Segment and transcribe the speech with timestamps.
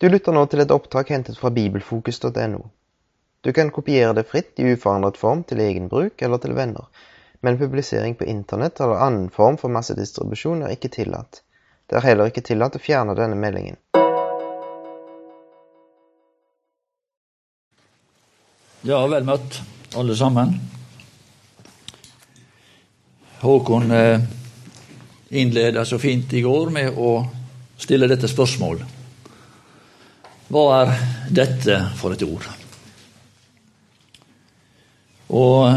[0.00, 2.60] Du lytter nå til et opptak hentet fra bibelfokus.no.
[3.44, 6.86] Du kan kopiere det fritt i uforandret form til egen bruk eller til venner,
[7.44, 11.42] men publisering på internett eller annen form for massedistribusjon er ikke tillatt.
[11.84, 13.76] Det er heller ikke tillatt å fjerne denne meldingen.
[18.88, 19.58] Ja, vel møtt,
[20.00, 20.54] alle sammen.
[23.42, 24.24] Håkon eh,
[25.28, 27.12] innleda så fint i går med å
[27.76, 28.96] stille dette spørsmålet.
[30.50, 30.88] Hva er
[31.30, 32.46] dette for et ord?
[35.30, 35.76] Og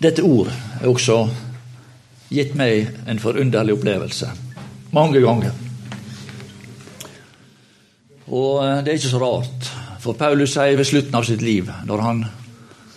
[0.00, 0.48] dette ord
[0.80, 1.18] er også
[2.32, 4.30] gitt meg en forunderlig opplevelse.
[4.96, 5.52] Mange ganger.
[8.32, 9.68] Og det er ikke så rart,
[10.00, 12.24] for Paulus sier ved slutten av sitt liv, når han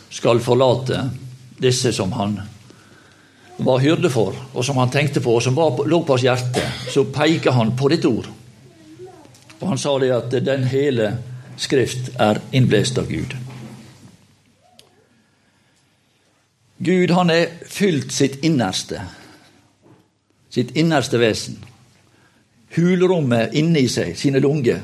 [0.07, 1.01] skal forlate
[1.59, 2.39] disse som han
[3.59, 7.03] var hyrde for, og som han tenkte på, og som lå på hans hjerte, så
[7.11, 8.31] peker han på dette ord.
[9.61, 11.15] Og han sa det at den hele
[11.57, 13.31] Skrift er innblest av Gud.
[16.83, 18.99] Gud han er fylt sitt innerste,
[20.51, 21.61] sitt innerste vesen,
[22.75, 24.81] hulrommet inni seg, sine lunger,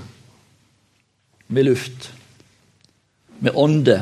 [1.52, 2.08] med luft,
[3.44, 3.98] med ånde.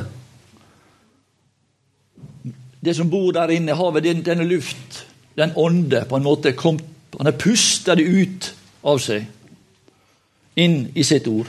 [2.79, 6.79] Det som bor der inne, har ved denne luft, den ånde, på en måte kom,
[7.17, 8.53] Han har pusta det ut
[8.85, 9.25] av seg
[10.59, 11.47] inn i sitt ord.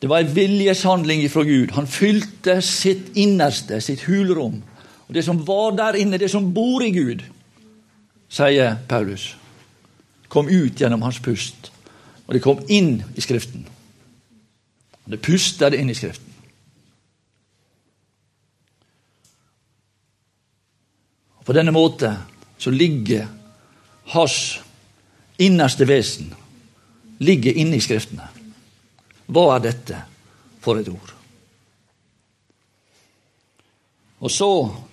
[0.00, 1.72] Det var en viljeshandling fra Gud.
[1.74, 4.60] Han fylte sitt innerste, sitt hulrom.
[5.08, 7.22] Og Det som var der inne, det som bor i Gud,
[8.28, 9.36] sier Paulus,
[10.28, 11.72] kom ut gjennom hans pust.
[12.26, 13.66] Og det kom inn i Skriften.
[15.06, 16.32] Og Det pusta det inn i Skriften.
[21.46, 22.10] På denne måte
[22.58, 23.28] så ligger
[24.04, 24.58] hans
[25.38, 26.34] innerste vesen
[27.18, 28.28] ligger inne i Skriftene.
[29.26, 30.00] Hva er dette
[30.62, 31.12] for et ord?
[34.24, 34.50] Og så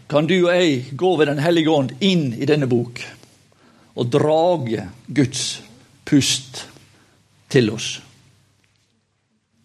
[0.10, 3.00] kan du og jeg gå ved Den hellige ånd inn i denne bok
[3.94, 5.62] og drage Guds
[6.06, 6.66] pust
[7.50, 8.02] til oss.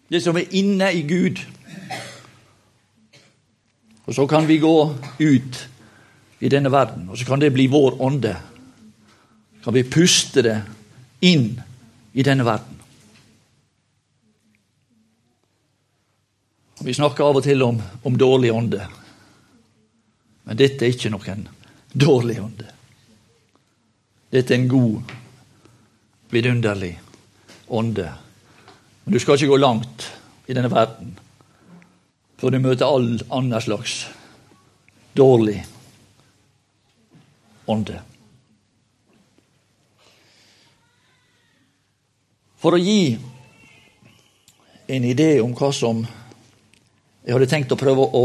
[0.09, 1.41] Det som er inne i Gud.
[4.05, 4.77] Og så kan vi gå
[5.19, 5.59] ut
[6.39, 8.35] i denne verden, og så kan det bli vår ånde
[9.63, 10.61] kan vi puste det
[11.19, 11.61] inn
[12.13, 12.75] i denne verden.
[16.79, 18.85] Vi snakker av og til om, om dårlig ånde.
[20.47, 21.43] Men dette er ikke noen
[21.91, 22.67] dårlig ånde.
[24.31, 25.11] Dette er en god,
[26.31, 26.93] vidunderlig
[27.67, 28.07] ånde.
[29.03, 30.07] Men du skal ikke gå langt
[30.47, 31.17] i denne verden
[32.39, 34.05] før du møter all annen slags
[35.17, 35.57] dårlig
[37.67, 37.99] ånde.
[42.59, 43.17] For å gi
[44.89, 46.01] en idé om hva som
[47.23, 48.23] jeg hadde tenkt å prøve å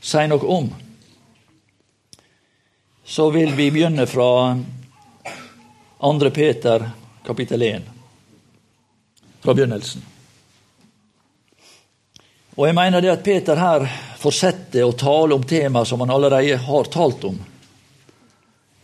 [0.00, 0.70] si noe om,
[3.06, 4.56] så vil vi begynne fra
[6.00, 6.30] 2.
[6.30, 6.88] Peter
[7.26, 7.86] kapittel 1,
[9.42, 10.02] fra begynnelsen.
[12.56, 13.84] Og jeg mener det at Peter her
[14.16, 17.36] fortsetter å tale om tema som han allerede har talt om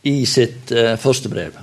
[0.03, 1.57] i sitt eh, første brev.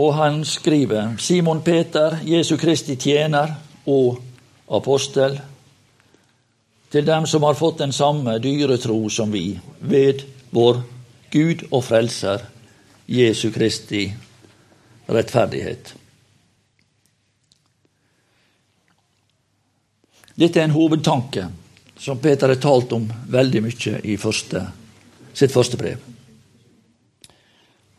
[0.00, 3.52] Og han skriver Simon Peter, Jesu Kristi tjener
[3.90, 4.20] og
[4.72, 5.36] apostel,
[6.90, 10.24] til dem som har fått den samme dyre tro som vi, ved
[10.56, 10.80] vår
[11.30, 12.46] Gud og Frelser,
[13.10, 14.08] Jesu Kristi
[15.10, 15.94] rettferdighet.
[20.40, 21.48] Dette er en hovedtanke
[22.00, 24.64] som Peter har talt om veldig mye i første,
[25.36, 25.98] sitt første brev.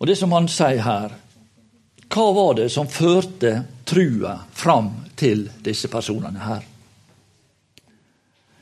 [0.01, 1.20] Og Det som han sier her,
[2.11, 6.65] hva var det som førte trua fram til disse personene her?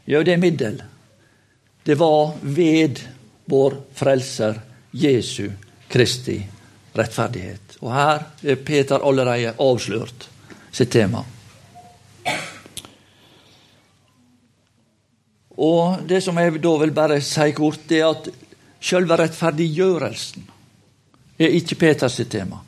[0.10, 0.78] Ja, det er middel.
[1.84, 3.02] Det var ved
[3.50, 4.62] vår Frelser
[4.92, 5.50] Jesu
[5.90, 6.38] Kristi
[6.94, 7.78] rettferdighet.
[7.82, 10.30] Og her er Peter allerede avslørt
[10.72, 11.24] sitt tema.
[15.60, 18.30] Og det som jeg da vil bare si kort, det er at
[18.80, 20.46] selve rettferdiggjørelsen
[21.40, 22.62] er ikke Peters tema.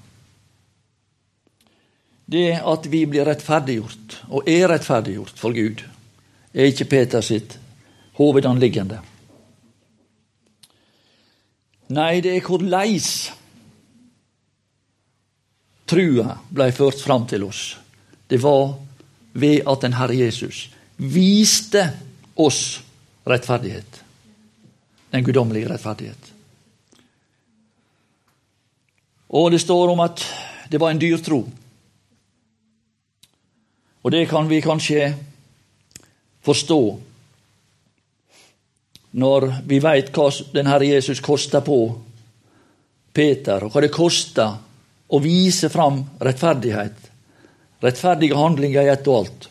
[2.31, 5.83] Det at vi blir rettferdiggjort, og er rettferdiggjort for Gud,
[6.53, 7.57] er ikke Peter sitt
[8.19, 9.01] hovedanliggende.
[11.91, 13.11] Nei, det er korleis
[15.91, 17.75] trua blei ført fram til oss.
[18.31, 18.77] Det var
[19.33, 21.83] ved at den Herre Jesus viste
[22.39, 22.79] oss
[23.27, 24.03] rettferdighet.
[25.11, 26.31] Den guddommelige rettferdighet.
[29.35, 30.23] Og det står om at
[30.71, 31.43] det var en dyr tro.
[34.01, 35.11] Og det kan vi kanskje
[36.41, 36.81] forstå
[39.11, 41.77] når vi veit hva den Herre Jesus kosta på
[43.11, 44.47] Peter, og hva det kosta
[45.11, 47.09] å vise fram rettferdighet,
[47.83, 49.47] rettferdige handlinger i ett og alt.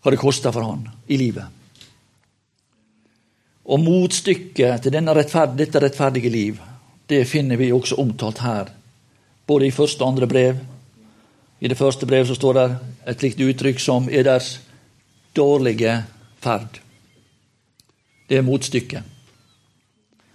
[0.00, 1.58] Hva det kosta for han i livet.
[3.70, 6.60] Og motstykket til rettferd dette rettferdige liv,
[7.10, 8.70] det finner vi også omtalt her,
[9.46, 10.62] både i første og andre brev.
[11.60, 12.66] I det første brevet så står det
[13.12, 14.54] et slikt uttrykk som er deres
[15.36, 15.98] dårlige
[16.40, 16.80] ferd.
[18.28, 19.02] Det er motstykket,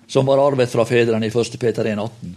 [0.08, 1.58] som var arvet fra fedrene i 1.
[1.60, 2.36] Peter 1,18.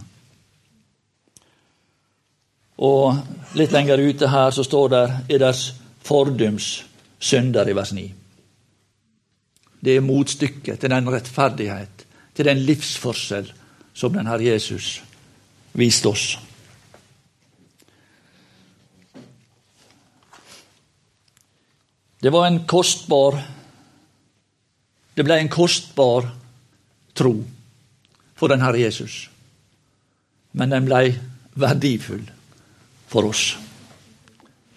[2.79, 5.05] Og litt lenger ute her så står det
[5.35, 5.65] er deres
[6.07, 6.71] fordums
[7.19, 8.07] synder i vers 9.
[9.85, 13.51] Det er motstykket til den rettferdighet, til den livsførsel
[13.95, 15.01] som den Herre Jesus
[15.79, 16.37] viste oss.
[22.21, 23.39] Det var en kostbar
[25.19, 26.29] det ble en kostbar
[27.19, 27.33] tro
[28.39, 29.25] for den Herre Jesus.
[30.55, 31.01] Men den ble
[31.59, 32.23] verdifull
[33.11, 33.57] for oss.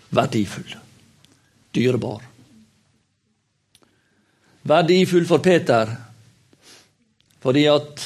[0.09, 0.73] Verdifull.
[1.77, 2.25] Dyrebar.
[4.65, 5.93] Verdifull for Peter
[7.41, 8.01] fordi at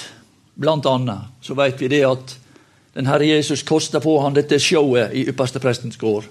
[0.59, 2.35] blant annet så vet vi det at
[2.99, 6.27] den Herre Jesus kosta på han dette showet i ypperste prestens gård.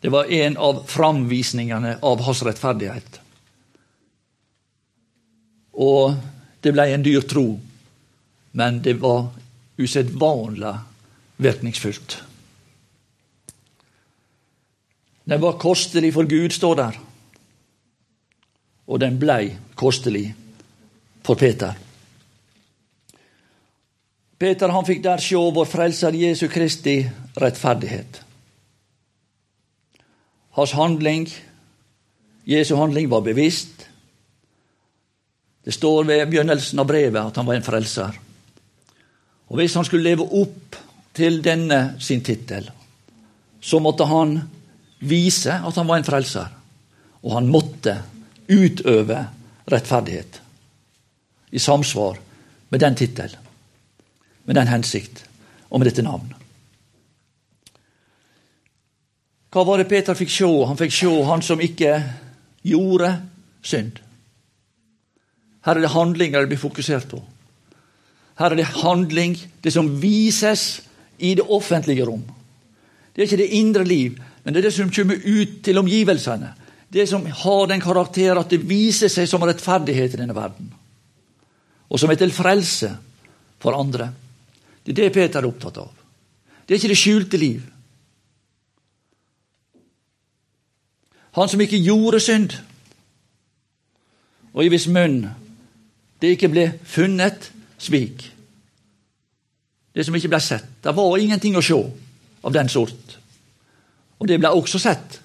[0.00, 3.20] Det var en av framvisningene av hans rettferdighet.
[5.76, 6.14] Og
[6.60, 7.48] det ble en dyr tro,
[8.56, 9.28] men det var
[9.76, 10.74] usedvanlig
[11.36, 12.22] virkningsfullt.
[15.26, 16.98] Den var kostelig for Gud, står der.
[18.86, 20.28] Og den blei kostelig
[21.26, 21.74] for Peter.
[24.38, 27.00] Peter han fikk der sjå vår Frelser Jesu Kristi
[27.40, 28.20] rettferdighet.
[30.56, 31.28] Hans handling,
[32.48, 33.86] Jesu handling, var bevisst.
[35.64, 38.16] Det står ved begynnelsen av brevet at han var en frelser.
[39.48, 40.78] Og Hvis han skulle leve opp
[41.14, 42.70] til denne sin tittel,
[43.60, 44.38] så måtte han
[45.00, 46.48] vise at han var en frelser.
[47.22, 47.98] Og han måtte
[48.48, 49.26] utøve
[49.66, 50.40] rettferdighet
[51.50, 52.16] i samsvar
[52.70, 53.36] med den tittel,
[54.44, 55.24] med den hensikt
[55.68, 56.32] og med dette navn.
[59.56, 60.48] Hva var det Peter fikk se?
[60.68, 61.94] Han fikk se han som ikke
[62.68, 63.08] gjorde
[63.64, 64.02] synd.
[65.64, 67.22] Her er det handlinger det blir fokusert på.
[68.36, 69.32] Her er det handling,
[69.64, 70.82] det som vises
[71.16, 72.20] i det offentlige rom.
[73.14, 76.50] Det er ikke det indre liv, men det er det som kommer ut til omgivelsene.
[76.92, 80.68] Det som har den karakter at det viser seg som rettferdighet i denne verden.
[81.88, 82.92] Og som er til frelse
[83.62, 84.10] for andre.
[84.84, 85.88] Det er det Peter er opptatt av.
[86.66, 87.64] Det er ikke det skjulte liv.
[91.36, 92.54] Han som ikke gjorde synd,
[94.56, 95.26] og i hvis munn
[96.22, 98.24] det ikke ble funnet svik.
[99.92, 100.68] Det som ikke ble sett.
[100.84, 103.16] Det var ingenting å se av den sort.
[104.16, 105.18] Og det ble også sett.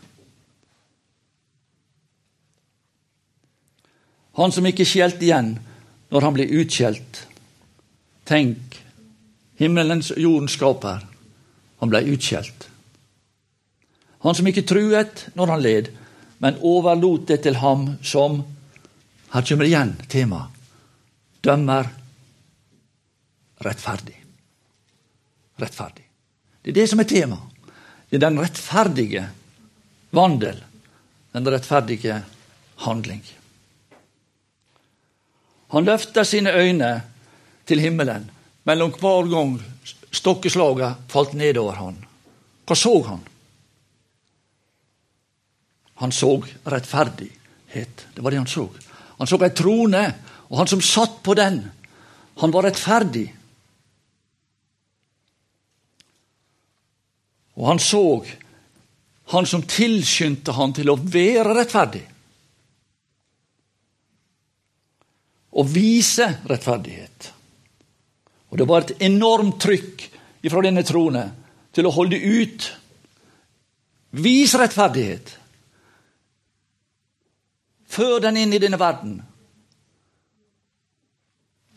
[4.40, 5.54] Han som ikke skjelte igjen
[6.12, 7.22] når han ble utskjelt.
[8.28, 8.80] Tenk,
[9.60, 11.04] himmelens jordens skaper.
[11.84, 12.71] Han ble utskjelt.
[14.22, 15.92] Han som ikke truet når han led,
[16.42, 18.44] men overlot det til ham som
[19.32, 20.62] Her kommer igjen temaet
[21.42, 21.90] dømmer
[23.66, 24.18] rettferdig.
[25.62, 26.06] Rettferdig.
[26.62, 27.38] Det er det som er tema.
[28.10, 29.24] Det er den rettferdige
[30.14, 30.60] vandel,
[31.34, 32.22] den rettferdige
[32.86, 33.24] handling.
[35.72, 36.92] Han løfter sine øyne
[37.66, 38.30] til himmelen
[38.68, 39.58] mellom hver gang
[40.12, 42.02] stokkeslaget falt nedover han.
[42.68, 43.22] Hva så han?
[46.02, 46.34] Han så
[46.66, 48.06] rettferdighet.
[48.14, 48.66] Det var det han så.
[49.18, 50.06] Han så ei trone
[50.52, 51.62] og han som satt på den,
[52.42, 53.30] han var rettferdig.
[57.56, 58.04] Og han så
[59.32, 62.02] han som tilskyndte han til å være rettferdig.
[65.52, 67.30] Å vise rettferdighet.
[68.52, 70.04] Og det var et enormt trykk
[70.52, 71.24] fra denne trone
[71.72, 72.68] til å holde ut.
[74.20, 75.38] Vis rettferdighet.
[78.02, 79.20] Før den inn i denne verden.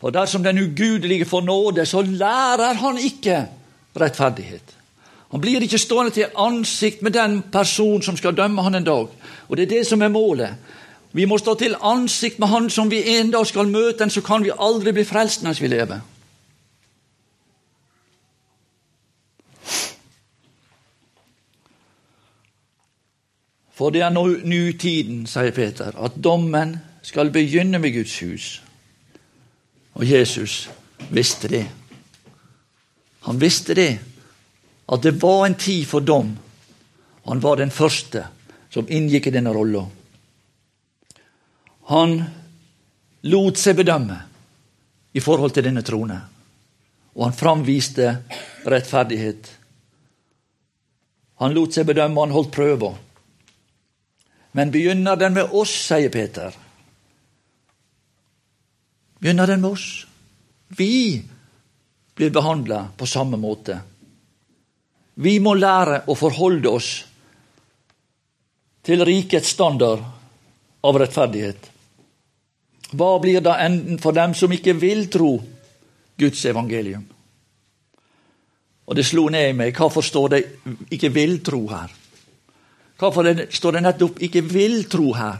[0.01, 3.43] For dersom den ugudelige får nåde, så lærer han ikke
[4.01, 4.73] rettferdighet.
[5.31, 9.07] Han blir ikke stående til ansikt med den person som skal dømme han en dag.
[9.47, 10.55] Og det er det som er målet.
[11.11, 14.43] Vi må stå til ansikt med han som vi en dag skal møte, så kan
[14.43, 16.01] vi aldri bli frelst mens vi lever.
[23.75, 28.45] For det er nå nutiden, sier Peter, at dommen skal begynne med Guds hus.
[29.99, 30.69] Og Jesus
[31.11, 31.65] visste det.
[33.27, 33.91] Han visste det,
[34.85, 36.31] at det var en tid for dom.
[37.25, 38.23] Han var den første
[38.71, 39.83] som inngikk i denne rolla.
[41.91, 42.17] Han
[43.27, 44.17] lot seg bedømme
[45.15, 46.17] i forhold til denne trone,
[47.15, 48.11] og han framviste
[48.65, 49.49] rettferdighet.
[51.43, 53.01] Han lot seg bedømme, og han holdt prøver.
[54.55, 56.53] Men begynner den med oss, sier Peter.
[59.19, 60.05] Begynner den med oss?
[60.67, 61.23] Vi
[62.15, 63.81] blir behandla på samme måte.
[65.19, 66.89] Vi må lære å forholde oss
[68.87, 70.07] til rikets standard
[70.87, 71.67] av rettferdighet.
[72.95, 75.33] Hva blir da enden for dem som ikke vil tro
[76.15, 77.03] Guds evangelium?
[78.87, 79.75] Og det slo ned i meg.
[79.75, 80.41] Hvorfor står det
[80.91, 82.04] 'ikke vil tro' her?
[82.97, 85.37] Hvorfor står det nettopp 'ikke vil tro' her?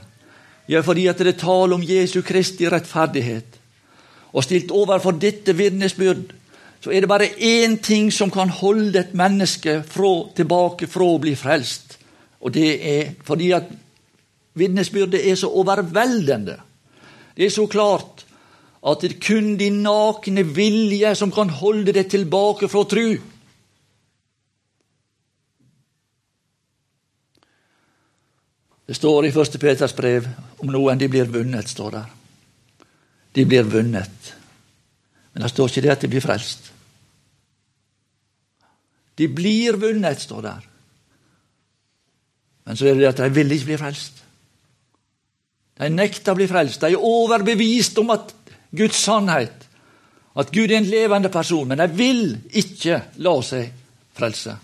[0.70, 3.46] Ja, fordi at det er tale om Jesu Kristi rettferdighet.
[4.34, 6.34] Og stilt overfor dette vitnesbyrd,
[6.82, 11.20] så er det bare én ting som kan holde et menneske fra, tilbake fra å
[11.22, 11.98] bli frelst.
[12.42, 13.64] Og det er fordi at
[14.54, 16.60] vitnesbyrdet er så overveldende.
[17.38, 18.26] Det er så klart
[18.86, 23.18] at det er kun din nakne vilje som kan holde deg tilbake fra tru.
[28.86, 29.60] Det står i 1.
[29.60, 30.28] Peters brev
[30.62, 32.12] om noen de blir vunnet, står der.
[33.34, 34.34] De blir vunnet.
[35.34, 36.72] Men det står ikke det at de blir frelst.
[39.18, 40.68] De blir vunnet, står der.
[42.66, 44.22] Men så er det det at de vil ikke bli frelst.
[45.76, 46.82] De nekter å bli frelst.
[46.82, 48.32] De er overbevist om at
[48.76, 49.66] Guds sannhet,
[50.36, 52.24] at Gud er en levende person, men de vil
[52.60, 53.70] ikke la seg
[54.16, 54.56] frelse.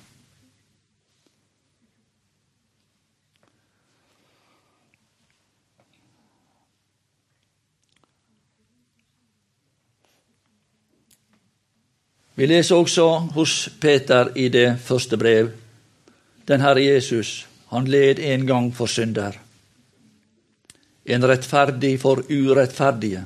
[12.41, 13.03] Vi leser også
[13.35, 15.51] hos Peter i det første brev.
[16.49, 19.35] Den Herre Jesus, han led en gang for synder.
[21.05, 23.21] En rettferdig for urettferdige,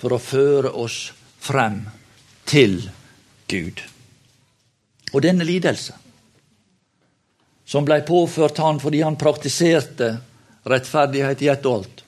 [0.00, 0.96] for å føre oss
[1.36, 1.82] frem
[2.48, 2.78] til
[3.52, 3.84] Gud.
[5.12, 5.92] Og denne lidelse,
[7.68, 10.14] som blei påført han fordi han praktiserte
[10.64, 12.02] rettferdighet i ett og alt,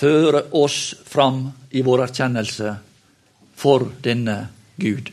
[0.00, 1.44] føre oss fram
[1.76, 2.74] i vår erkjennelse
[3.52, 4.40] for denne
[4.82, 5.12] Gud.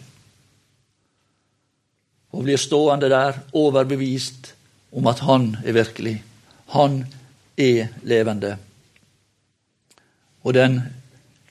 [2.34, 4.54] Og blir stående der overbevist
[4.92, 6.16] om at han er virkelig.
[6.74, 7.04] Han
[7.58, 8.56] er levende.
[10.44, 10.80] Og den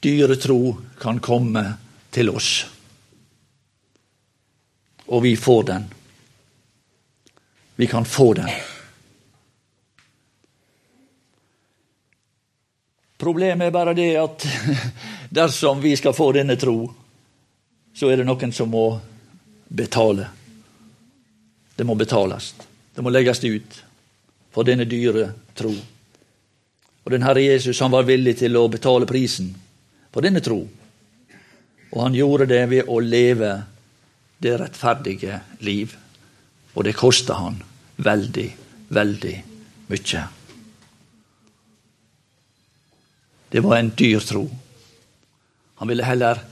[0.02, 1.64] dyre tro kan komme
[2.10, 2.66] til oss.
[5.08, 5.86] Og vi får den.
[7.76, 8.50] Vi kan få den.
[13.18, 14.46] Problemet er bare det at
[15.40, 16.86] dersom vi skal få denne tro,
[17.98, 18.86] så er det noen som må
[19.68, 20.28] betale.
[21.74, 22.52] Det må betales.
[22.94, 23.78] Det må legges ut
[24.54, 25.72] for denne dyre tro.
[27.02, 29.48] Og den Herre Jesus han var villig til å betale prisen
[30.14, 30.60] for denne tro.
[31.90, 33.50] Og han gjorde det ved å leve
[34.38, 35.96] det rettferdige liv.
[36.76, 37.56] Og det kosta han
[37.96, 38.46] veldig,
[38.94, 39.32] veldig
[39.88, 40.22] mye.
[43.48, 44.44] Det var en dyr tro.
[45.82, 46.44] Han ville heller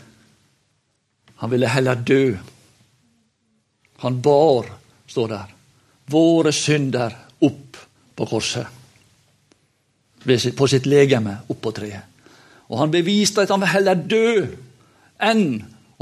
[1.42, 2.36] Han ville heller dø.
[4.04, 4.68] Han bar,
[5.06, 5.54] står der,
[6.12, 7.14] våre synder
[7.44, 7.78] opp
[8.16, 8.66] på korset.
[10.56, 12.02] På sitt legeme opp på treet.
[12.66, 14.30] Og han beviste at han vil heller dø
[15.22, 15.44] enn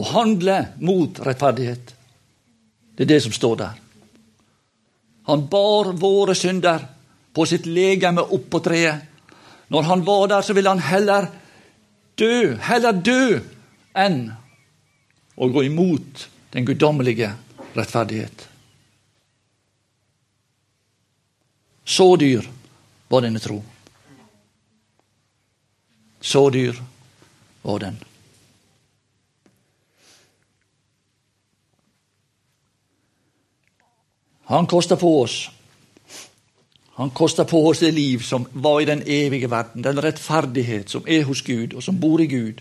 [0.00, 1.92] å handle mot rettferdighet.
[2.96, 3.74] Det er det som står der.
[5.28, 6.82] Han bar våre synder
[7.34, 9.10] på sitt legeme opp på treet
[9.72, 11.28] når han var der, så ville han heller
[12.20, 13.40] dø, heller dø
[13.96, 14.18] enn
[15.34, 17.32] å gå imot den guddommelige
[17.74, 18.48] rettferdighet.
[21.84, 22.46] Så dyr
[23.08, 23.58] var denne tro.
[26.20, 26.78] Så dyr
[27.62, 27.98] var den.
[34.44, 35.50] Han kosta på oss
[36.94, 41.02] han kosta på oss det liv som var i den evige verden, den rettferdighet som
[41.10, 42.60] er hos Gud, og som bor i Gud.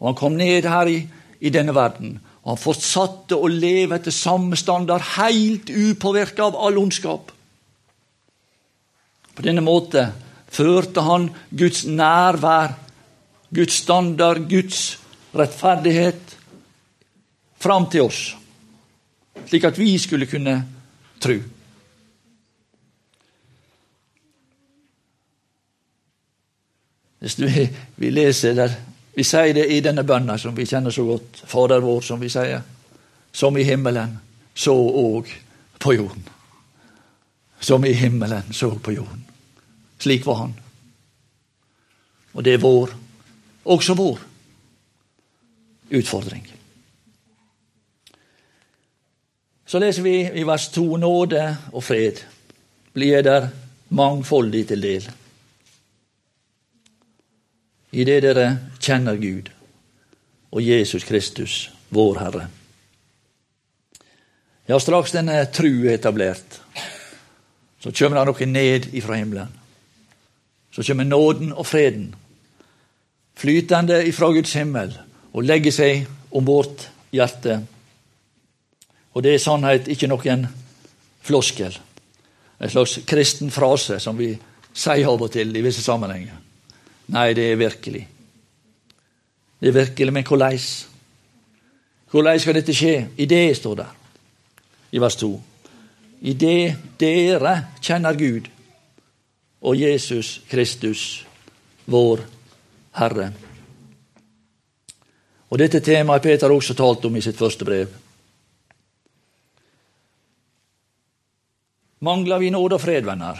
[0.00, 1.04] Og han kom ned her i,
[1.40, 2.18] i denne verden.
[2.44, 7.32] Og han fortsatte å leve etter samme standard, helt upåvirka av all ondskap.
[9.34, 10.10] På denne måte
[10.50, 12.74] førte han Guds nærvær,
[13.50, 14.98] Guds standard, Guds
[15.36, 16.36] rettferdighet
[17.60, 18.20] fram til oss,
[19.46, 20.56] slik at vi skulle kunne
[21.20, 21.36] tro.
[27.20, 27.66] Hvis vi,
[28.00, 28.78] vi leser der
[29.14, 32.30] vi sier det i denne bønna som vi kjenner så godt, Fader vår, som vi
[32.30, 32.62] sier,
[33.32, 34.18] som i himmelen,
[34.54, 35.30] så òg
[35.78, 36.24] på jorden.
[37.60, 39.24] Som i himmelen, så på jorden.
[40.00, 40.54] Slik var han.
[42.32, 42.94] Og det er vår,
[43.64, 44.22] også vår,
[45.90, 46.46] utfordring.
[49.66, 52.22] Så leser vi i vers 2 nåde og fred
[52.92, 53.48] blir der
[53.94, 55.04] mangfoldig til del.
[57.92, 58.48] I det dere
[58.80, 59.50] kjenner Gud
[60.50, 62.46] og Jesus Kristus, vår Herre.
[64.66, 66.60] Ja, straks denne tru er etablert,
[67.80, 69.52] så kommer det noe ned ifra himmelen.
[70.70, 72.10] Så kommer nåden og freden
[73.40, 74.92] flytende ifra Guds himmel
[75.32, 76.06] og legger seg
[76.36, 77.60] om vårt hjerte.
[79.16, 80.44] Og det er sannhet, ikke noen
[81.24, 81.74] floskel.
[82.60, 84.34] En slags kristen frase som vi
[84.76, 86.36] sier av og til i visse sammenhenger.
[87.10, 88.04] Nei, det er virkelig.
[89.60, 90.58] Det er virkelig, men hvordan?
[92.10, 93.08] Hvordan skal dette skje?
[93.16, 93.86] I det står det
[94.90, 95.30] i vers 2.
[96.20, 98.48] I det dere kjenner Gud
[99.60, 101.26] og Jesus Kristus,
[101.86, 102.24] vår
[102.96, 103.30] Herre.
[105.50, 107.88] Og Dette temaet Peter også talt om i sitt første brev.
[112.00, 113.36] Mangler vi nåde og fred, venner,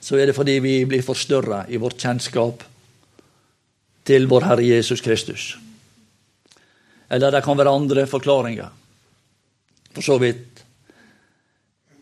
[0.00, 2.62] så er det fordi vi blir forstørra i vårt kjennskap
[4.08, 5.50] til vår Herre Jesus Kristus.
[7.10, 8.68] Eller det kan være andre forklaringer,
[9.94, 10.64] for så vidt.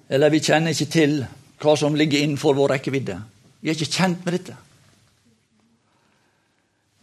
[0.09, 1.19] Eller vi kjenner ikke til
[1.63, 3.19] hva som ligger innenfor vår rekkevidde.
[3.61, 4.57] Vi er ikke kjent med dette.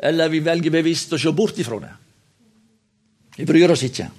[0.03, 1.93] Eller vi velger bevisst å se bort ifra det.
[3.37, 4.09] Vi bryr oss ikke.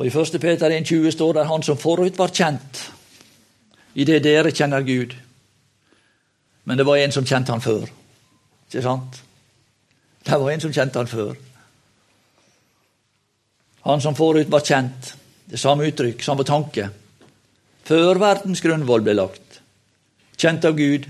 [0.00, 0.40] Og I 1.
[0.40, 2.80] Peter 1,20 står det han som forut var kjent,
[3.94, 5.12] i det dere kjenner Gud.
[6.64, 7.88] Men det var en som kjente han før.
[8.68, 9.22] Ikke sant?
[10.22, 11.34] Det var en som kjente han før.
[13.82, 15.14] Han som forut var kjent.
[15.50, 16.86] Det samme uttrykk, samme tanke.
[17.84, 19.58] Før verdens grunnvoll ble lagt.
[20.38, 21.08] Kjent av Gud,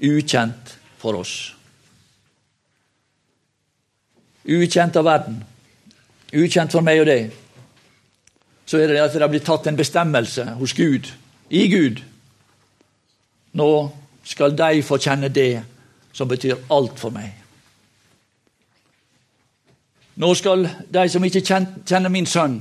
[0.00, 1.34] ukjent for oss.
[4.46, 5.38] Ukjent av verden,
[6.32, 7.30] ukjent for meg og deg.
[8.66, 11.10] Så er det at det har blitt tatt en bestemmelse hos Gud,
[11.50, 12.00] i Gud.
[13.56, 13.70] Nå
[14.26, 15.62] skal de få kjenne det
[16.12, 17.30] som betyr alt for meg.
[20.16, 22.58] Nå skal de som ikke kjenner min sønn,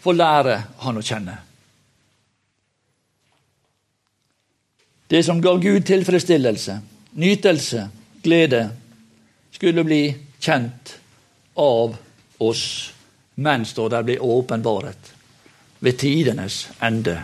[0.00, 1.34] få lære han å kjenne.
[5.08, 6.78] Det som ga Gud tilfredsstillelse,
[7.18, 7.88] nytelse,
[8.22, 8.68] glede,
[9.52, 10.02] skulle bli
[10.38, 10.92] kjent
[11.58, 11.96] av
[12.44, 12.66] oss
[13.42, 15.10] mens det blir åpenbaret
[15.80, 17.16] ved tidenes ende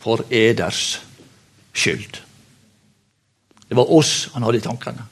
[0.00, 1.09] for eders skyld.
[3.68, 5.06] Det var oss han hadde i tankene.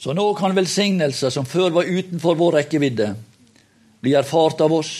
[0.00, 3.10] Så nå kan velsignelser som før var utenfor vår rekkevidde,
[4.00, 4.92] bli erfart av oss.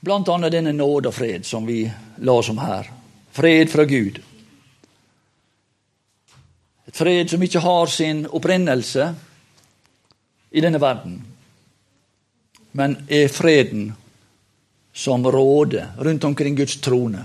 [0.00, 1.82] Blant annet denne nåde og fred som vi
[2.22, 2.86] la om her.
[3.34, 4.20] Fred fra Gud.
[6.86, 9.08] Et fred som ikke har sin opprinnelse
[10.50, 11.18] i denne verden,
[12.72, 13.90] men er freden
[14.92, 17.24] som råder rundt omkring Guds trone.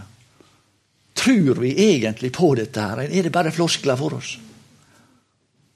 [1.13, 3.05] Tror vi egentlig på dette, her?
[3.07, 4.37] er det bare floskler for oss?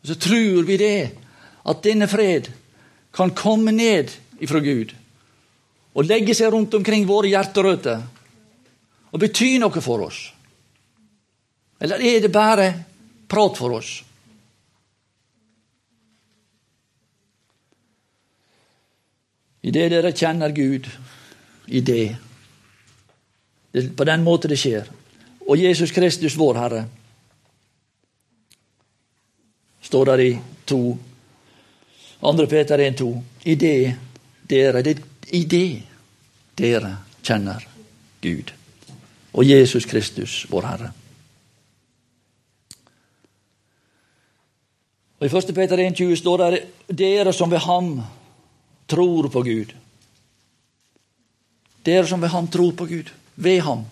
[0.03, 1.11] så tror vi det,
[1.63, 2.47] at denne fred
[3.11, 4.93] kan komme ned ifra Gud
[5.93, 8.03] og legge seg rundt omkring våre hjerterøtter
[9.09, 10.19] og bety noe for oss.
[11.81, 12.67] Eller er det bare
[13.27, 13.91] prat for oss?
[19.59, 20.87] I det dere kjenner Gud,
[21.69, 22.15] i det.
[23.71, 24.89] Det på den måten det skjer.
[25.49, 26.83] Og Jesus Kristus, vår Herre,
[29.81, 30.31] står der i
[30.65, 30.97] to.
[32.21, 33.09] Andre Peter 1,2.
[33.45, 33.95] I det
[34.49, 34.99] dere det,
[35.31, 35.81] I det
[36.57, 37.67] dere kjenner
[38.21, 38.59] Gud
[39.33, 40.91] og Jesus Kristus, vår Herre.
[45.19, 45.55] Og I 1.
[45.55, 46.61] Peter 1,20 står det
[46.99, 47.99] dere som ved ham
[48.87, 49.73] tror på Gud.
[51.85, 53.11] Dere som ved ham tror på Gud.
[53.35, 53.85] Ved ham.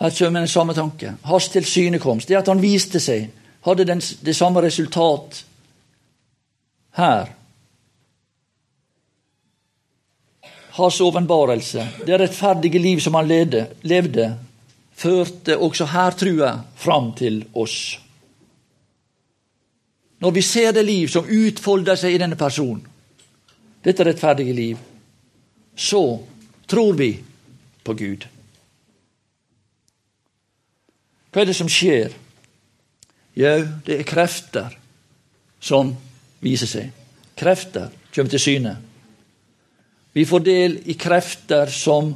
[0.00, 1.14] Her kommer den samme tanke.
[1.22, 2.28] Hans tilsynekomst.
[2.28, 3.30] Det at han viste seg,
[3.64, 5.44] hadde den, det samme resultat
[6.96, 7.32] her.
[10.76, 14.34] Hans åpenbarelse, det rettferdige liv som han levde, levde,
[14.96, 17.96] førte også her trua fram til oss.
[20.20, 22.80] Når vi ser det liv som utfolder seg i denne personen,
[23.84, 24.78] dette rettferdige liv,
[25.76, 26.02] så
[26.66, 27.10] tror vi
[27.84, 28.24] på Gud.
[31.30, 32.14] Hva er det som skjer?
[33.36, 34.72] Jau, det er krefter
[35.60, 35.92] som
[36.40, 36.92] viser seg.
[37.36, 38.72] Krefter kommer til syne.
[40.16, 42.14] Vi får del i krefter som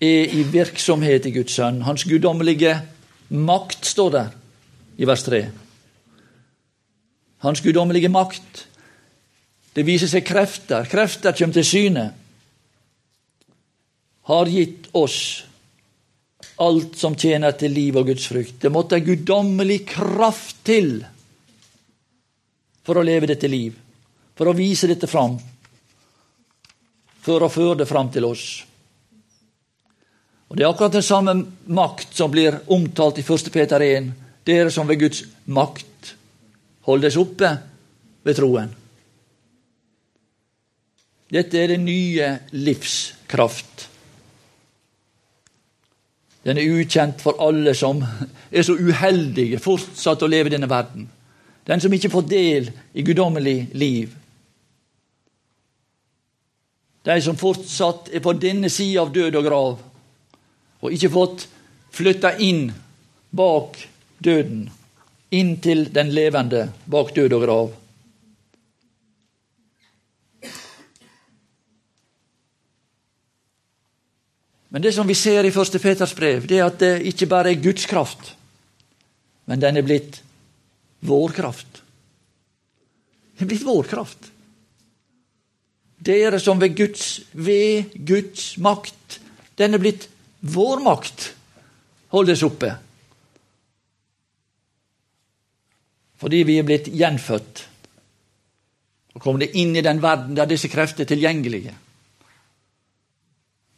[0.00, 1.82] er i virksomhet i Guds sønn.
[1.82, 2.76] Hans guddommelige
[3.34, 4.30] makt står der
[5.02, 5.42] i vers 3.
[7.40, 8.66] Hans guddommelige makt.
[9.72, 10.88] Det viser seg krefter.
[10.90, 12.06] Krefter kommer til syne.
[14.28, 15.20] Har gitt oss
[16.60, 18.58] alt som tjener til liv og Guds frykt.
[18.60, 20.98] Det måtte en guddommelig kraft til
[22.84, 23.72] for å leve dette liv,
[24.36, 25.38] for å vise dette fram,
[27.20, 28.44] for å føre det fram til oss.
[30.50, 31.34] Og Det er akkurat den samme
[31.70, 33.52] makt som blir omtalt i 1.
[33.54, 34.10] Peter 1.
[34.44, 36.16] Dere som ved Guds makt
[36.88, 37.50] holdes oppe
[38.24, 38.72] ved troen.
[41.30, 43.86] Dette er den nye livskraft.
[46.44, 51.06] Den er ukjent for alle som er så uheldige fortsatt å leve i denne verden.
[51.68, 54.16] Den som ikke får del i guddommelig liv.
[57.04, 59.78] De som fortsatt er på denne sida av død og grav,
[60.80, 61.46] og ikke fått
[61.94, 62.66] flytta inn
[63.36, 63.78] bak
[64.18, 64.66] døden,
[65.30, 67.70] inn til den levende bak død og grav.
[74.70, 75.78] Men det som vi ser i 1.
[75.82, 78.34] Peters brev, det er at det ikke bare er Guds kraft,
[79.50, 80.20] men den er blitt
[81.06, 81.80] vår kraft.
[83.34, 84.30] Den er blitt vår kraft.
[86.00, 89.18] Dere som ved Guds, ved Guds makt,
[89.58, 90.06] den er blitt
[90.40, 91.32] vår makt,
[92.14, 92.70] holdes oppe.
[96.20, 97.66] Fordi vi er blitt gjenfødt
[99.16, 101.72] og kommet inn i den verden der disse krefter er tilgjengelige.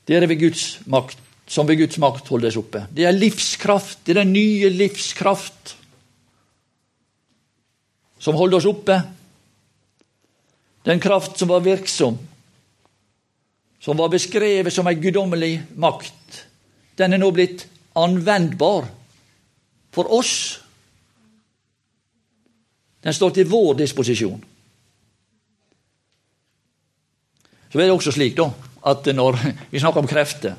[0.06, 2.84] Det er ved Guds makt, som ved Guds makt holdes oppe.
[2.90, 5.76] Det er livskraft, det er den nye livskraft
[8.22, 8.98] som holder oss oppe.
[10.86, 12.18] Den kraft som var virksom,
[13.82, 16.42] som var beskrevet som ei guddommelig makt,
[16.98, 17.66] den er nå blitt
[17.98, 18.86] anvendbar
[19.94, 20.61] for oss.
[23.02, 24.42] Den står til vår disposisjon.
[27.72, 28.50] Så er det også slik, da,
[28.86, 29.38] at når
[29.72, 30.58] vi snakker om krefter,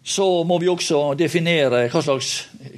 [0.00, 2.30] så må vi også definere hva slags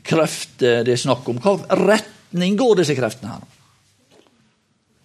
[0.05, 1.39] krefter det er snakk om.
[1.43, 3.45] Hva retning går disse kreftene her?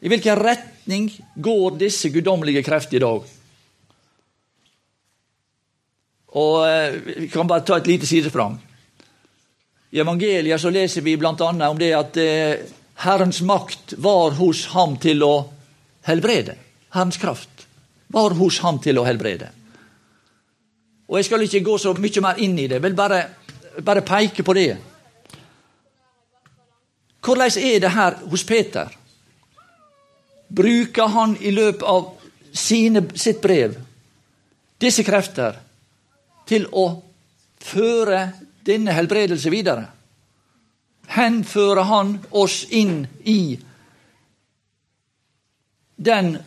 [0.02, 3.28] I hvilken retning går disse guddommelige krefter i dag?
[6.38, 8.58] Og eh, Vi kan bare ta et lite sidesprang.
[9.92, 11.34] I evangeliet så leser vi bl.a.
[11.70, 12.66] om det at eh,
[12.98, 15.34] Herrens makt var hos ham til å
[16.08, 16.56] helbrede.
[16.94, 17.68] Herrens kraft
[18.08, 19.52] var hos ham til å helbrede.
[21.08, 23.22] Og Jeg skal ikke gå så mye mer inn i det, vil bare,
[23.84, 24.72] bare peke på det.
[27.24, 28.90] Hvordan er det her hos Peter?
[30.48, 32.14] Bruker han i løpet av
[32.54, 33.76] sine, sitt brev
[34.80, 35.58] disse krefter
[36.48, 36.88] til å
[37.60, 38.22] føre
[38.66, 39.97] denne helbredelse videre?
[41.16, 43.58] Henfører han oss inn i
[45.96, 46.38] den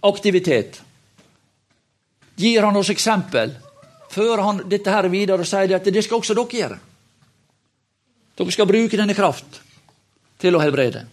[0.00, 0.80] aktivitet.
[2.36, 3.52] Gir han oss eksempel,
[4.10, 6.78] fører han dette her videre og sier at det skal også dere gjøre.
[8.34, 9.60] Dere skal bruke denne kraft
[10.42, 11.04] til å helbrede.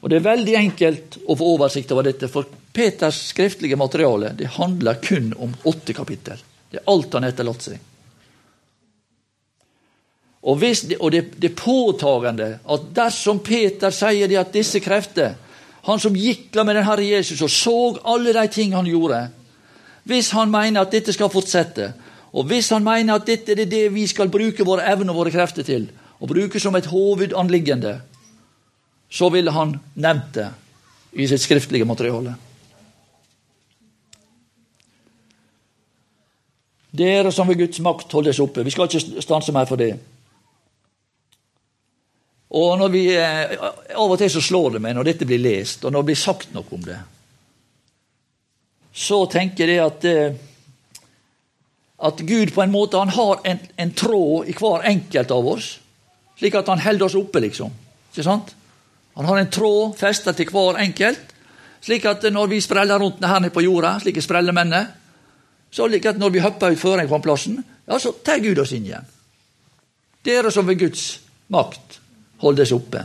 [0.00, 2.46] Og Det er veldig enkelt å få oversikt over dette, for
[2.76, 6.42] Peters skriftlige materiale det handler kun om åtte kapittel.
[6.70, 7.80] Det er alt han etterlatt seg.
[10.46, 15.34] Og, hvis, og det, det påtagende at dersom Peter sier det at disse krefter
[15.86, 17.76] han som gikk med den Herre Jesus og så
[18.10, 19.28] alle de ting han gjorde.
[20.06, 21.92] Hvis han mener at dette skal fortsette,
[22.34, 25.34] og hvis han mener at dette er det vi skal bruke våre evner og våre
[25.34, 28.00] krefter til, og bruke som et hovedanliggende,
[29.10, 30.48] så ville han nevnt det
[31.12, 32.34] i sitt skriftlige materiale.
[36.96, 38.64] Dere som ved Guds makt holdes oppe.
[38.64, 39.94] Vi skal ikke stanse mer for det.
[42.50, 43.56] Og når vi, eh,
[43.96, 46.20] Av og til så slår det meg når dette blir lest, og når det blir
[46.20, 46.98] sagt noe om det.
[48.94, 50.34] Så tenker jeg at, eh,
[51.98, 55.78] at Gud på en måte han har en, en tråd i hver enkelt av oss,
[56.38, 57.72] slik at han holder oss oppe, liksom.
[58.12, 58.54] Ikke sant?
[59.16, 61.34] Han har en tråd festa til hver enkelt,
[61.80, 64.86] slik at når vi spreller rundt her nede på jorda, slike sprellemennene,
[65.72, 69.06] så slik at når vi hopper ut plassen, ja, så tar Gud oss inn igjen.
[70.24, 72.00] Dere som ved Guds makt
[72.46, 73.04] holdes oppe.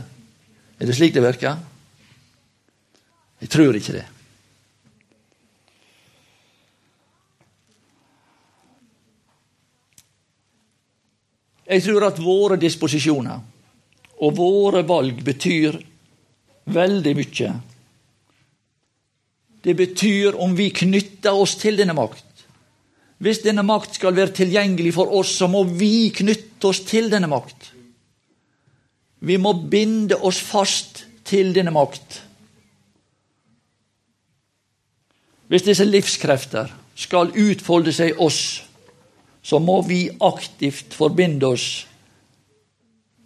[0.78, 1.60] Er det slik det virker?
[3.42, 4.06] Jeg tror ikke det.
[11.72, 13.38] Jeg tror at våre disposisjoner
[14.22, 15.78] og våre valg betyr
[16.72, 17.52] veldig mye.
[19.62, 22.26] Det betyr om vi knytter oss til denne makt.
[23.22, 27.30] Hvis denne makt skal være tilgjengelig for oss, så må vi knytte oss til denne
[27.30, 27.70] makt.
[29.22, 32.18] Vi må binde oss fast til denne makt.
[35.46, 38.40] Hvis disse livskrefter skal utfolde seg i oss,
[39.42, 41.66] så må vi aktivt forbinde oss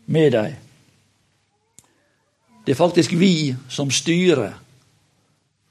[0.06, 0.54] med dem.
[2.66, 4.56] Det er faktisk vi som styrer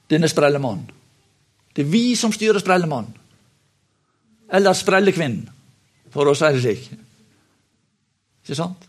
[0.09, 0.87] denne sprellemannen.
[1.75, 3.11] Det er vi som styrer sprellemannen.
[4.53, 5.49] Eller sprellekvinnen,
[6.13, 6.85] for å si det slik.
[8.45, 8.85] Ikke sant?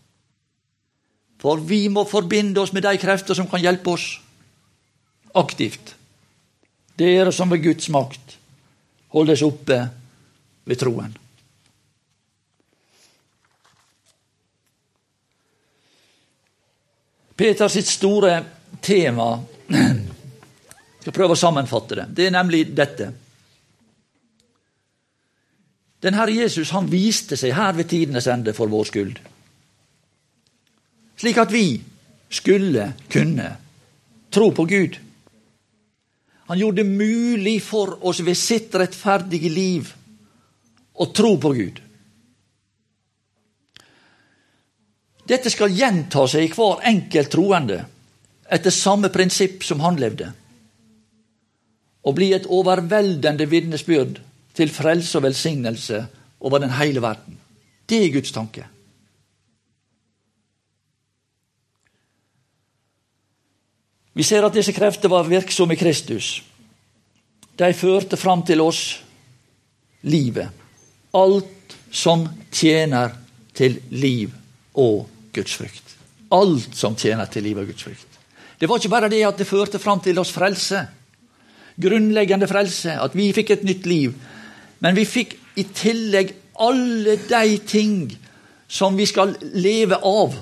[1.41, 4.07] For vi må forbinde oss med de krefter som kan hjelpe oss
[5.37, 5.93] aktivt.
[6.97, 8.37] Dere som ved Guds makt
[9.13, 9.77] holdes oppe
[10.67, 11.13] ved troen.
[17.37, 18.39] Peter sitt store
[18.81, 19.29] tema
[20.97, 22.05] Jeg skal prøve å sammenfatte det.
[22.17, 23.05] Det er nemlig dette.
[26.03, 29.21] Den Herre Jesus han viste seg her ved tidenes ende for vår skyld.
[31.17, 31.81] Slik at vi
[32.29, 33.55] skulle kunne
[34.29, 34.97] tro på Gud.
[36.47, 39.89] Han gjorde det mulig for oss ved sitt rettferdige liv
[40.93, 41.81] å tro på Gud.
[45.27, 47.81] Dette skal gjenta seg i hver enkelt troende
[48.47, 50.29] etter samme prinsipp som han levde,
[52.07, 54.21] og bli et overveldende vitnesbyrd
[54.55, 55.99] til frelse og velsignelse
[56.39, 57.35] over den hele verden.
[57.87, 58.63] Det er Guds tanke.
[64.17, 66.39] Vi ser at disse krefter var virksomme i Kristus.
[67.57, 68.81] De førte fram til oss
[70.09, 70.49] livet.
[71.13, 73.13] Alt som tjener
[73.53, 74.33] til liv
[74.73, 75.93] og gudsfrykt.
[76.33, 78.17] Alt som tjener til liv og gudsfrykt.
[78.57, 80.81] Det var ikke bare det at det førte fram til oss frelse.
[81.77, 84.17] Grunnleggende frelse, at vi fikk et nytt liv.
[84.81, 88.09] Men vi fikk i tillegg alle de ting
[88.67, 90.33] som vi skal leve av.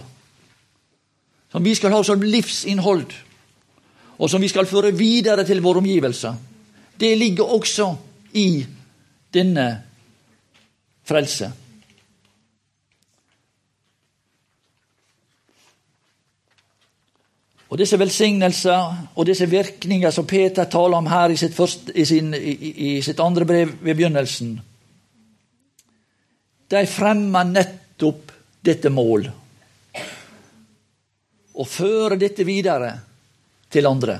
[1.51, 3.11] Som vi skal ha som livsinnhold,
[4.17, 6.35] og som vi skal føre videre til våre omgivelser.
[6.99, 7.89] Det ligger også
[8.33, 8.65] i
[9.33, 9.67] denne
[11.03, 11.51] frelse.
[17.69, 22.05] Og Disse velsignelser og disse virkninger som Peter taler om her i sitt, første, i
[22.05, 24.53] sin, i, i sitt andre brev ved begynnelsen,
[26.71, 28.31] de fremmer nettopp
[28.65, 29.27] dette mål.
[31.55, 32.93] Å føre dette videre
[33.75, 34.19] til andre.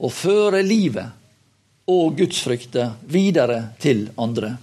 [0.00, 4.54] Å føre livet og gudsfrykta videre til andre.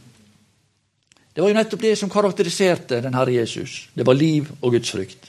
[1.34, 3.84] Det var jo nettopp det som karakteriserte den Herre Jesus.
[3.94, 5.28] Det var liv og gudsfrykt.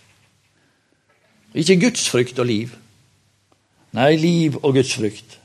[1.58, 2.72] Ikke gudsfrykt og liv.
[3.96, 5.36] Nei, liv og gudsfrykt.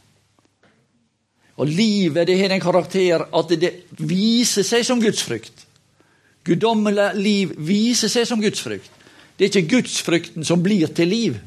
[1.60, 5.66] Og livet det har den karakter at det viser seg som gudsfrykt.
[6.44, 8.90] Guddommelig liv viser seg som gudsfrykt.
[9.38, 11.38] Det er ikke gudsfrykten som blir til liv,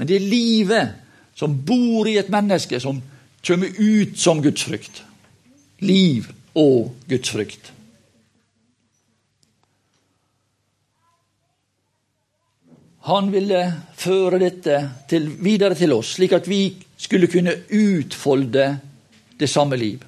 [0.00, 0.92] men det er livet
[1.36, 3.02] som bor i et menneske, som
[3.44, 5.02] kommer ut som gudsfrykt.
[5.84, 7.68] Liv og gudsfrykt.
[13.12, 13.60] Han ville
[14.00, 14.80] føre dette
[15.12, 16.62] til, videre til oss, slik at vi
[16.96, 18.66] skulle kunne utfolde
[19.36, 20.00] det samme liv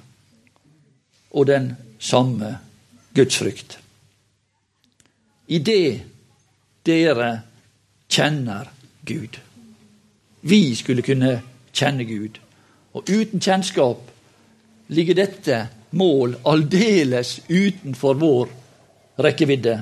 [1.37, 1.69] og den
[2.01, 2.55] samme
[3.13, 3.77] gudsfrykt.
[5.53, 5.87] I det
[6.81, 7.33] dere
[8.09, 8.73] kjenner
[9.05, 9.43] Gud.
[10.43, 11.37] Vi skulle kunne
[11.73, 12.39] kjenne Gud.
[12.93, 14.09] Og uten kjennskap
[14.93, 15.59] ligger dette
[15.95, 18.51] mål aldeles utenfor vår
[19.23, 19.77] rekkevidde.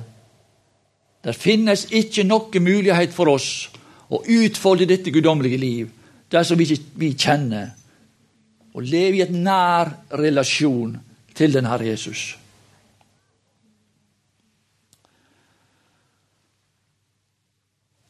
[1.21, 3.69] Det finnes ikke noen mulighet for oss
[4.11, 5.89] å utfolde dette guddommelige liv
[6.31, 7.71] dersom vi ikke kjenner
[8.71, 10.95] og lever i et nær relasjon
[11.35, 12.37] til den Herre Jesus.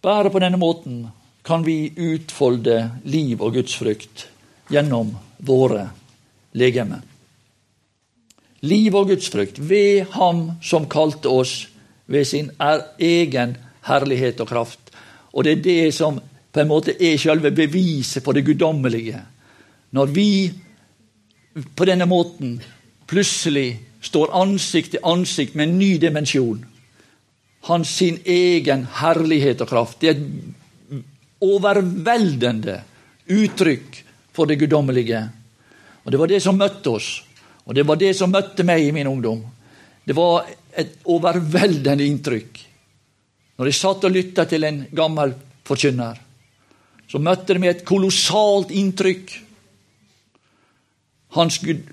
[0.02, 1.04] Bare på denne måten
[1.43, 4.27] kan vi utfolde liv og gudsfrykt
[4.71, 5.88] gjennom våre
[6.54, 7.01] legemer.
[8.62, 11.67] Liv og gudsfrykt ved Ham som kalte oss
[12.06, 13.56] ved sin egen
[13.88, 14.91] herlighet og kraft.
[15.34, 16.19] Og det er det som
[16.51, 19.21] på en måte er selve beviset på det guddommelige.
[19.91, 20.51] Når vi
[21.75, 22.60] på denne måten
[23.08, 26.65] plutselig står ansikt til ansikt med en ny dimensjon.
[27.62, 30.01] hans sin egen herlighet og kraft.
[30.01, 30.61] Det er et
[31.41, 32.77] overveldende
[33.32, 34.01] uttrykk
[34.34, 35.21] for det guddommelige.
[36.04, 37.23] Og Det var det som møtte oss,
[37.65, 39.43] og det var det som møtte meg i min ungdom.
[40.06, 42.60] Det var et overveldende inntrykk.
[43.58, 45.36] Når jeg satt og lytta til en gammel
[45.67, 46.17] forkynner,
[47.12, 49.34] så møtte det meg et kolossalt inntrykk.
[51.38, 51.84] Hans Gud,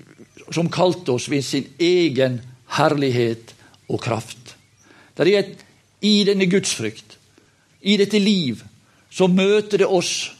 [0.51, 2.39] som kalte oss ved sin egen
[2.79, 3.53] herlighet
[3.89, 4.55] og kraft.
[5.15, 5.55] Det er et,
[6.01, 7.17] I denne gudsfrykt,
[7.81, 8.63] i dette liv,
[9.09, 10.31] så møter det oss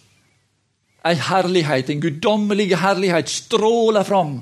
[1.06, 4.40] ei herlighet, en guddommelig herlighet, stråler fram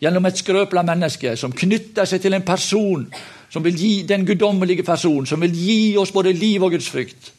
[0.00, 3.06] gjennom et skrøpla menneske som knytter seg til en person
[3.50, 7.32] som vil gi den guddommelige personen, som vil gi oss både liv og gudsfrykt.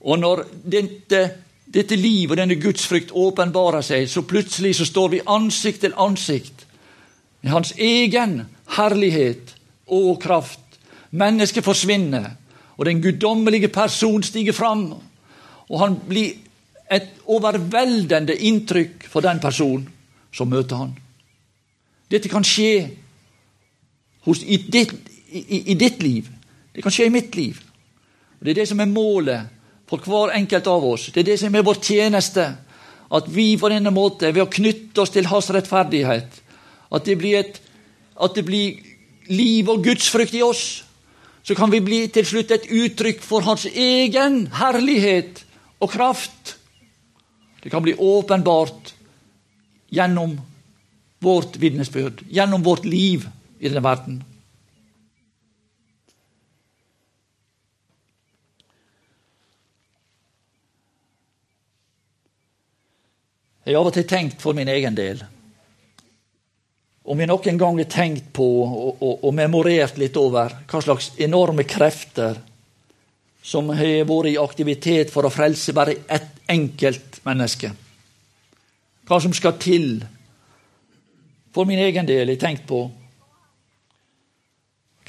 [0.00, 0.42] Og når
[0.72, 1.20] dette,
[1.66, 6.66] dette liv og denne gudsfrykt åpenbarer seg, så plutselig så står vi ansikt til ansikt
[7.40, 8.42] med Hans egen
[8.76, 9.54] herlighet
[9.86, 10.60] og kraft.
[11.10, 12.30] Mennesket forsvinner,
[12.76, 14.94] og den guddommelige person stiger fram.
[15.70, 16.34] Og han blir
[16.90, 19.86] et overveldende inntrykk for den personen
[20.34, 20.92] som møter han.
[22.10, 22.90] Dette kan skje
[24.26, 24.92] hos, i, ditt,
[25.30, 26.26] i, i, ditt, liv.
[26.74, 27.60] Det kan skje i mitt liv.
[28.38, 29.46] Og Det er det som er målet
[29.90, 31.08] for hver enkelt av oss.
[31.14, 32.46] Det er det som er vår tjeneste.
[33.10, 36.42] At vi på denne måten, ved å knytte oss til Hans rettferdighet,
[36.90, 37.58] at det blir, et,
[38.18, 38.78] at det blir
[39.30, 40.82] liv og gudsfrykt i oss,
[41.42, 45.44] så kan vi bli til slutt et uttrykk for Hans egen herlighet
[45.80, 46.56] og kraft.
[47.60, 48.94] Det kan bli åpenbart
[49.88, 50.38] gjennom
[51.18, 54.22] vårt vitnesbyrd, gjennom vårt liv i denne verden.
[63.64, 65.20] Jeg har av og til tenkt for min egen del
[67.10, 71.10] om jeg noen gang har tenkt på og, og, og, memorert litt over hva slags
[71.22, 72.38] enorme krefter
[73.42, 77.72] som har vært i aktivitet for å frelse bare ett enkelt menneske.
[79.08, 80.00] Hva som skal til.
[81.54, 82.84] For min egen del har jeg tenkt på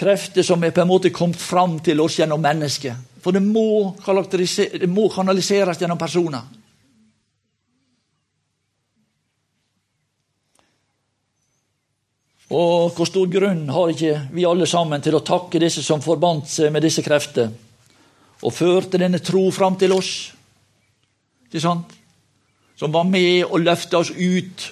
[0.02, 2.98] krefter som er på en måte kommet fram til oss gjennom mennesket.
[3.22, 6.48] For det må, det må kanaliseres gjennom personer.
[12.52, 16.50] Og hvor stor grunn har ikke vi alle sammen til å takke disse som forbandt
[16.52, 17.54] seg med disse krefter,
[18.42, 20.12] og førte denne tro fram til oss?
[21.48, 21.98] Ikke sant?
[22.76, 24.68] Som var med og løfta oss ut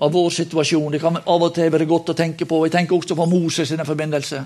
[0.00, 0.92] av vår situasjon.
[0.92, 2.62] Det kan av og til være godt å tenke på.
[2.64, 4.44] Jeg tenker også på Moses i den forbindelse.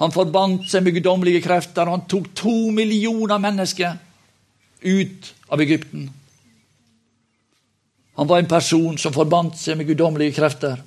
[0.00, 1.88] Han forbandt seg med guddommelige krefter.
[1.88, 3.98] og Han tok to millioner mennesker
[4.80, 6.08] ut av Egypten.
[8.16, 10.80] Han var en person som forbandt seg med guddommelige krefter.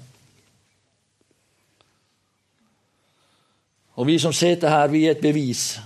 [3.93, 5.77] Og vi som sitter her, vi er et bevis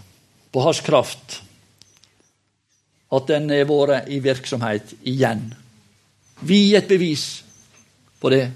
[0.57, 1.41] på hans kraft.
[3.13, 5.43] At den har vært i virksomhet igjen.
[6.41, 7.43] Vi er et bevis
[8.17, 8.47] på det.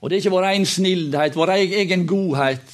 [0.00, 2.72] Og det er ikke vår egen snillhet, vår egen godhet,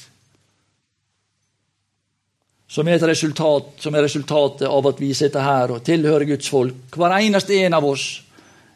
[2.71, 6.95] som er, resultat, som er resultatet av at vi sitter her og tilhører Guds folk.
[6.95, 8.07] Hver eneste en av oss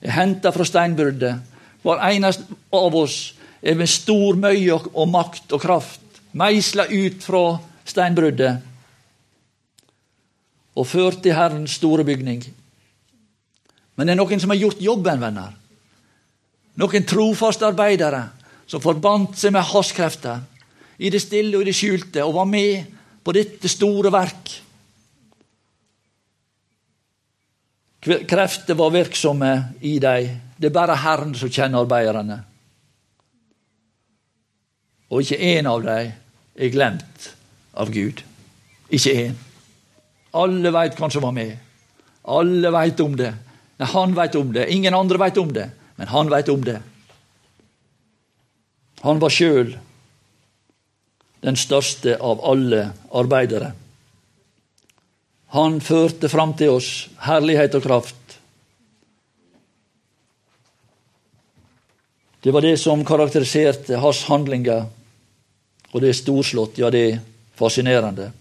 [0.03, 1.39] er henta fra steinbruddet.
[1.87, 3.17] Hver eneste av oss
[3.63, 7.47] er med stor møye og makt og kraft meisla ut fra
[7.89, 8.59] steinbruddet
[10.79, 12.43] og ført til Herrens store bygning.
[13.97, 15.55] Men det er noen som har gjort jobben, venner.
[16.79, 18.21] Noen trofaste arbeidere
[18.69, 20.45] som forbandt seg med haskrefter
[20.99, 24.53] i det stille og i det skjulte og var med på dette store verk.
[27.99, 29.51] Krefter var virksomme
[29.83, 30.37] i dem.
[30.55, 32.39] Det er bare Herren som kjenner arbeiderne.
[35.09, 36.13] Og ikke én av dem
[36.55, 37.29] er glemt
[37.73, 38.23] av Gud.
[38.89, 39.35] Ikke én.
[40.33, 41.57] Alle veit hvem som var med.
[42.29, 43.33] Alle veit om det.
[43.79, 44.67] Nei, han veit om det.
[44.73, 46.79] Ingen andre veit om det, men han veit om det.
[49.01, 49.77] Han var sjøl
[51.45, 53.71] den største av alle arbeidere.
[55.55, 58.15] Han førte fram til oss herlighet og kraft.
[62.43, 64.85] Det var det som karakteriserte hans handlinger
[65.89, 67.21] og det er storslått, ja, det er
[67.59, 68.31] fascinerende.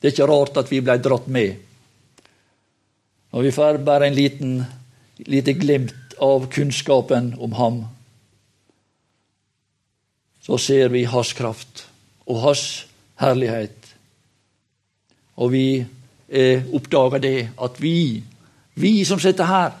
[0.00, 1.56] Det er ikke rart at vi ble dratt med.
[3.30, 4.60] Når vi får bare en liten
[5.26, 7.84] lite glimt av kunnskapen om ham,
[10.42, 11.84] så ser vi hans kraft
[12.26, 12.64] og hans
[13.20, 13.76] herlighet.
[15.40, 18.22] Og vi eh, oppdager det at vi,
[18.74, 19.76] vi som sitter her,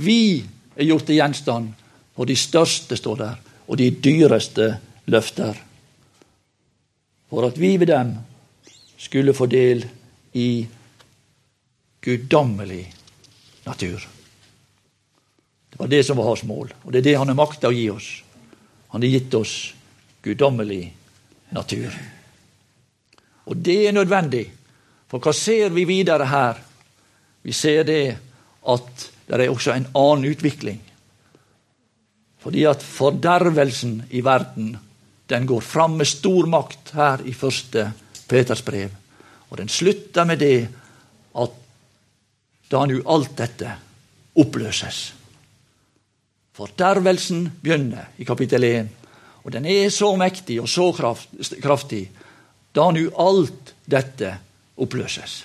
[0.00, 0.40] vi
[0.76, 1.72] er gjort til gjenstand
[2.16, 3.36] for de største, står der,
[3.68, 4.72] og de dyreste
[5.12, 5.56] løfter.
[7.30, 8.14] For at vi ved dem
[8.98, 9.84] skulle få del
[10.32, 10.66] i
[12.00, 12.82] guddommelig
[13.64, 14.08] natur.
[15.70, 17.76] Det var det som var hans mål, og det er det han har makta å
[17.76, 18.08] gi oss.
[18.90, 19.54] Han har gitt oss
[20.22, 20.82] guddommelig
[21.54, 21.94] natur.
[23.46, 24.44] Og det er nødvendig,
[25.10, 26.58] for hva ser vi videre her?
[27.42, 28.04] Vi ser det
[28.68, 30.80] at det er også en annen utvikling.
[32.40, 34.74] Fordi at fordervelsen i verden
[35.30, 37.86] den går fram med stor makt her i første
[38.28, 38.90] Peters brev.
[39.50, 40.68] Og den slutter med det
[41.38, 41.56] at
[42.70, 43.70] da nå alt dette
[44.38, 44.98] oppløses.
[46.54, 48.88] Fordervelsen begynner i kapittel 1,
[49.44, 50.90] og den er så mektig og så
[51.62, 52.02] kraftig
[52.74, 54.32] da nå alt dette
[54.82, 55.44] oppløses.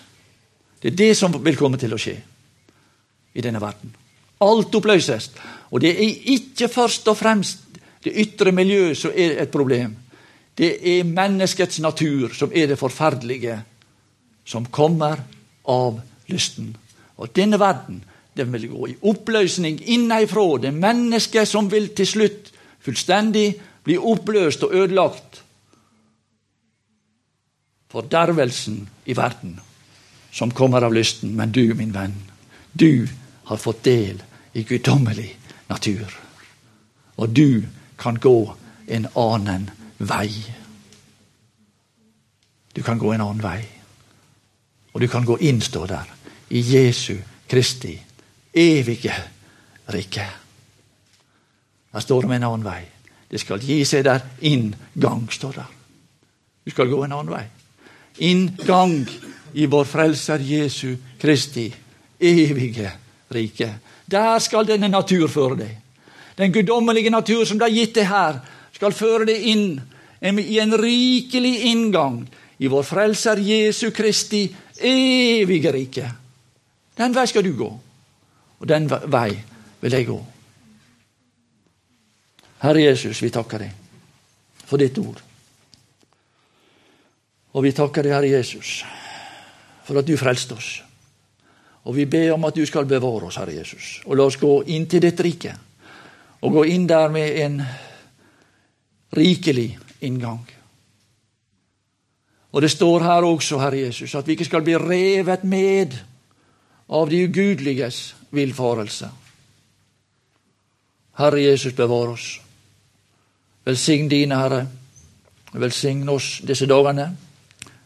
[0.82, 2.16] Det er det som vil komme til å skje
[3.34, 3.94] i denne verden.
[4.46, 5.32] Alt oppløses.
[5.72, 7.65] Og det er ikke først og fremst
[8.06, 9.96] det ytre miljøet som er et problem.
[10.56, 13.58] Det er menneskets natur som er det forferdelige,
[14.46, 15.20] som kommer
[15.68, 16.00] av
[16.30, 16.76] lysten.
[17.18, 18.04] Og denne verden
[18.38, 20.46] den vil gå i oppløsning innenfra.
[20.62, 22.52] Det mennesket som vil til slutt
[22.86, 23.48] fullstendig
[23.84, 25.42] bli oppløst og ødelagt.
[27.92, 29.60] Fordervelsen i verden
[30.36, 31.36] som kommer av lysten.
[31.36, 32.16] Men du, min venn,
[32.74, 33.08] du
[33.50, 34.22] har fått del
[34.54, 35.32] i guddommelig
[35.72, 36.12] natur.
[37.16, 37.64] Og du
[37.98, 38.56] kan gå
[38.88, 40.32] en annen vei.
[42.74, 43.62] Du kan gå en annen vei.
[44.94, 46.12] Og du kan gå inn, står der,
[46.50, 47.18] i Jesu
[47.48, 47.96] Kristi
[48.56, 49.16] evige
[49.92, 50.28] rike.
[51.92, 52.82] Der står det om en annen vei.
[53.32, 55.72] Det skal gi seg der inngang, står der.
[56.66, 57.44] Du skal gå en annen vei.
[58.24, 59.02] Inngang
[59.54, 61.68] i vår Frelser Jesu Kristi
[62.20, 62.92] evige
[63.32, 63.74] rike.
[64.12, 65.74] Der skal denne natur føre deg.
[66.36, 68.40] Den guddommelige natur som det har gitt deg her,
[68.76, 69.68] skal føre deg inn
[70.22, 72.26] i en rikelig inngang
[72.58, 74.44] i vår Frelser Jesu Kristi
[74.76, 76.10] evige rike.
[76.96, 77.68] Den vei skal du gå,
[78.60, 79.30] og den vei
[79.82, 80.18] vil jeg gå.
[82.66, 83.72] Herre Jesus, vi takker deg
[84.66, 85.20] for ditt ord.
[87.56, 88.82] Og vi takker deg, Herre Jesus,
[89.86, 90.72] for at du frelste oss.
[91.86, 94.58] Og vi ber om at du skal bevare oss, Herre Jesus, og la oss gå
[94.74, 95.54] inn til ditt rike
[96.46, 97.62] og gå inn der med en
[99.18, 100.44] rikelig inngang.
[102.54, 105.98] Og det står her også, Herre Jesus, at vi ikke skal bli revet med
[106.90, 109.10] av de ugudeliges villfarelse.
[111.18, 112.28] Herre Jesus, bevare oss.
[113.66, 114.68] Velsign dine, Herre.
[115.54, 117.10] Velsign oss disse dagene.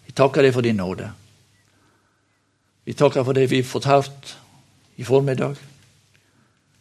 [0.06, 1.08] Vi takker deg for din nåde.
[2.84, 4.36] Vi takker for det vi har fått hørt
[4.98, 5.56] i formiddag.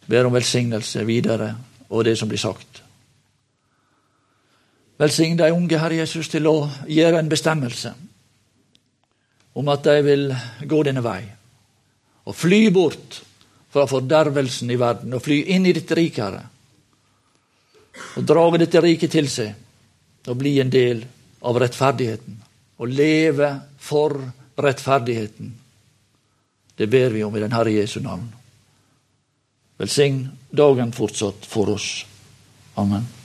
[0.09, 1.55] Ber om velsignelse videre
[1.89, 2.83] og det som blir sagt.
[4.99, 6.57] Velsign de unge, Herre Jesus, til å
[6.91, 7.95] gjøre en bestemmelse
[9.59, 10.29] om at de vil
[10.71, 11.23] gå denne vei
[12.29, 13.23] og fly bort
[13.73, 16.45] fra fordervelsen i verden og fly inn i ditt rike, Herre.
[18.19, 21.01] Og drage dette riket til seg og bli en del
[21.49, 22.37] av rettferdigheten.
[22.79, 23.49] Og leve
[23.81, 24.15] for
[24.61, 25.55] rettferdigheten.
[26.79, 28.29] Det ber vi om i den Herre Jesu navn.
[29.79, 32.05] Velsign dagen fortsatt for oss.
[32.75, 33.18] Amen.